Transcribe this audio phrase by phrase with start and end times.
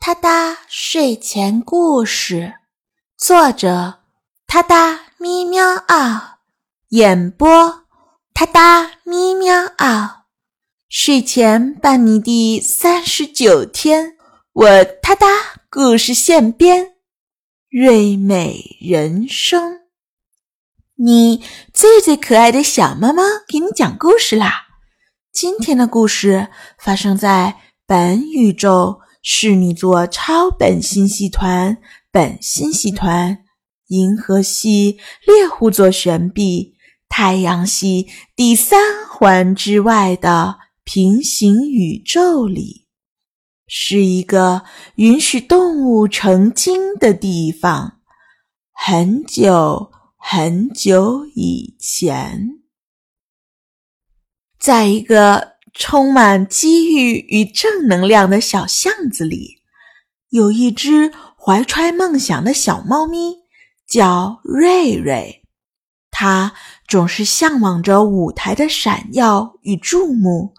[0.00, 2.54] 他哒睡前故事，
[3.16, 3.98] 作者
[4.46, 6.38] 他哒咪喵嗷，
[6.90, 7.82] 演播
[8.32, 10.24] 他哒咪喵嗷。
[10.88, 14.16] 睡前伴你第三十九天，
[14.52, 15.26] 我他哒
[15.68, 16.94] 故事现编，
[17.68, 19.80] 瑞美人生。
[20.94, 21.44] 你
[21.74, 24.68] 最最可爱的小猫猫给你讲故事啦！
[25.32, 29.00] 今天的故事发生在本宇宙。
[29.22, 31.78] 侍女座超本星系团、
[32.10, 33.44] 本星系团、
[33.88, 36.74] 银河系猎户座旋臂、
[37.08, 42.86] 太阳系第三环之外的平行宇宙里，
[43.66, 44.62] 是一个
[44.94, 48.00] 允许动物成精的地方。
[48.72, 52.60] 很久很久以前，
[54.58, 55.57] 在一个。
[55.78, 59.62] 充满机遇与正能量的小巷子里，
[60.30, 63.36] 有一只怀揣梦想的小猫咪，
[63.86, 65.44] 叫瑞瑞。
[66.10, 66.52] 它
[66.88, 70.52] 总是向往着舞台的闪耀与注目，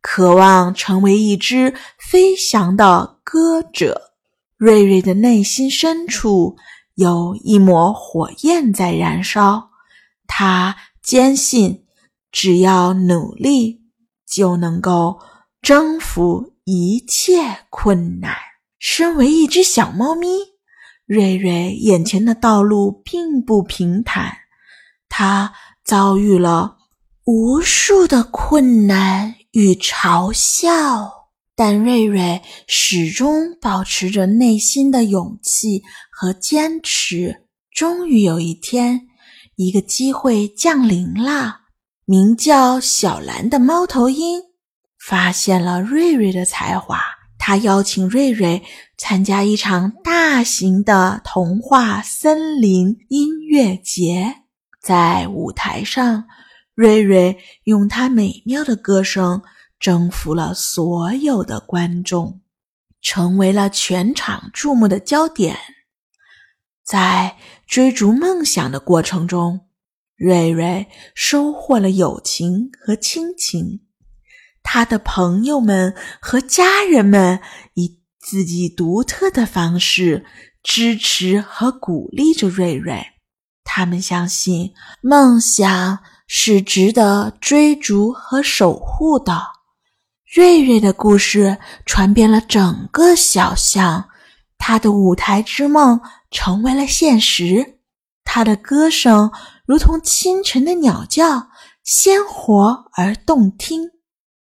[0.00, 4.10] 渴望成为一只飞翔的歌者。
[4.56, 6.56] 瑞瑞的内心深处
[6.96, 9.70] 有一抹火焰在燃烧，
[10.26, 11.84] 他坚信，
[12.32, 13.83] 只要努力。
[14.34, 15.20] 就能够
[15.62, 18.34] 征服一切困难。
[18.80, 20.26] 身为一只小猫咪，
[21.06, 24.36] 瑞瑞眼前的道路并不平坦，
[25.08, 26.78] 它遭遇了
[27.24, 37.46] 无数的困难与嘲笑，但瑞瑞始终保持着内心的勇气和坚持。
[37.70, 39.08] 终于有一天，
[39.56, 41.63] 一个机会降临了。
[42.06, 44.42] 名叫小兰的猫头鹰
[44.98, 47.00] 发现了瑞瑞的才华，
[47.38, 48.62] 他邀请瑞瑞
[48.98, 54.42] 参加一场大型的童话森林音乐节。
[54.82, 56.26] 在舞台上，
[56.74, 59.42] 瑞瑞用他美妙的歌声
[59.80, 62.42] 征服了所有的观众，
[63.00, 65.56] 成为了全场注目的焦点。
[66.84, 69.63] 在追逐梦想的过程中，
[70.16, 73.80] 瑞瑞收获了友情和亲情，
[74.62, 77.40] 他的朋友们和家人们
[77.74, 80.24] 以自己独特的方式
[80.62, 83.04] 支持和鼓励着瑞瑞。
[83.64, 84.72] 他们相信
[85.02, 85.98] 梦想
[86.28, 89.42] 是值得追逐和守护的。
[90.32, 94.08] 瑞瑞的故事传遍了整个小巷，
[94.58, 97.80] 他的舞台之梦成为了现实。
[98.22, 99.32] 他的歌声。
[99.66, 101.48] 如同清晨的鸟叫，
[101.82, 103.88] 鲜活而动听；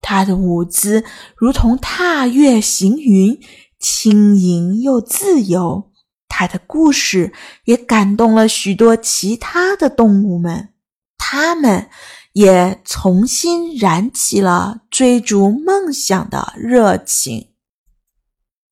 [0.00, 1.04] 他的舞姿
[1.36, 3.40] 如同踏月行云，
[3.80, 5.90] 轻盈又自由。
[6.28, 7.32] 他的故事
[7.64, 10.70] 也感动了许多其他的动物们，
[11.18, 11.90] 他们
[12.32, 17.48] 也重新燃起了追逐梦想的热情。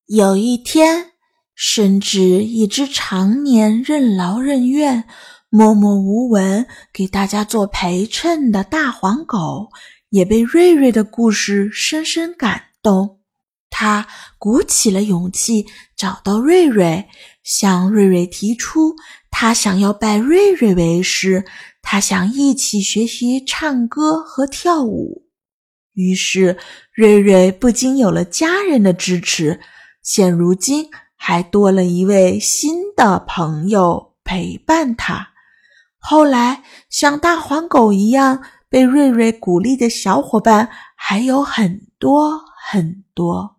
[0.06, 1.12] 有一天，
[1.54, 5.06] 甚至一只常年任劳任怨。
[5.52, 9.68] 默默无闻，给大家做陪衬的大黄狗
[10.10, 13.18] 也被瑞瑞的故事深深感动。
[13.68, 14.06] 他
[14.38, 15.66] 鼓起了勇气，
[15.96, 17.08] 找到瑞瑞，
[17.42, 18.94] 向瑞瑞提出
[19.28, 21.44] 他想要拜瑞瑞为师，
[21.82, 25.24] 他想一起学习唱歌和跳舞。
[25.94, 26.58] 于是，
[26.94, 29.58] 瑞瑞不仅有了家人的支持，
[30.00, 35.29] 现如今还多了一位新的朋友陪伴他。
[36.00, 43.58] 后来，像大黄狗一样被瑞瑞鼓励的小伙伴还有很多很多。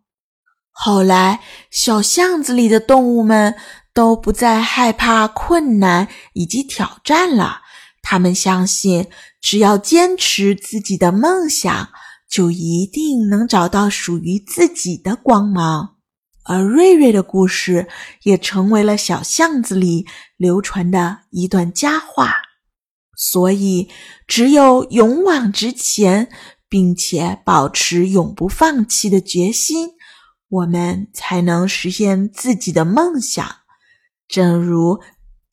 [0.72, 3.56] 后来，小巷子里的动物们
[3.94, 7.62] 都不再害怕困难以及挑战了。
[8.02, 9.08] 他们相信，
[9.40, 11.90] 只要坚持自己的梦想，
[12.28, 15.98] 就一定能找到属于自己的光芒。
[16.52, 17.88] 而瑞瑞的故事
[18.24, 20.06] 也成为了小巷子里
[20.36, 22.34] 流传的一段佳话。
[23.16, 23.88] 所以，
[24.28, 26.30] 只有勇往直前，
[26.68, 29.92] 并且保持永不放弃的决心，
[30.50, 33.48] 我们才能实现自己的梦想。
[34.28, 35.00] 正如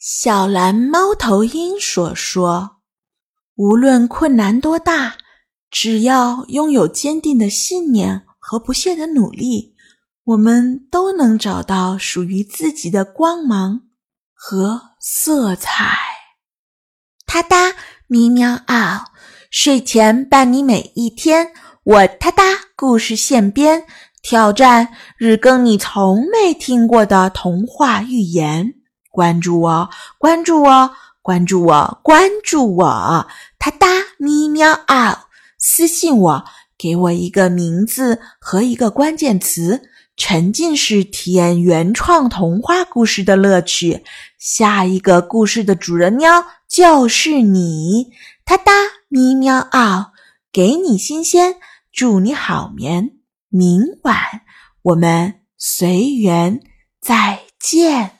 [0.00, 2.78] 小蓝猫头鹰所说
[3.54, 5.16] ：“无论困难多大，
[5.70, 9.76] 只要拥有坚定的信念和不懈的努力。”
[10.28, 13.80] 我们都能找到属于自己的光芒
[14.34, 15.96] 和色彩。
[17.25, 17.72] 哒哒
[18.06, 19.06] 咪喵嗷，
[19.50, 21.52] 睡前伴你每一天。
[21.82, 22.42] 我哒哒
[22.76, 23.84] 故事现编，
[24.20, 28.75] 挑战日更你从没听过的童话寓言。
[29.10, 29.88] 关注我，
[30.19, 30.90] 关注我，
[31.22, 33.26] 关注我，关注我！
[33.58, 33.86] 哒哒
[34.19, 35.20] 咪喵嗷，
[35.56, 36.44] 私信我，
[36.76, 44.04] 给我一个名字和一个关键词，沉浸式体验原创童话故事的乐趣。
[44.36, 48.08] 下一个故事的主人喵就是你！
[48.44, 48.72] 哒哒
[49.08, 50.12] 咪喵嗷，
[50.52, 51.54] 给你新鲜，
[51.92, 53.12] 祝你好眠。
[53.48, 54.16] 明晚
[54.82, 56.60] 我们随缘
[57.00, 58.17] 再见。